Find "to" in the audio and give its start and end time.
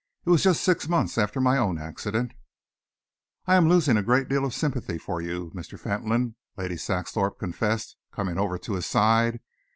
8.57-8.73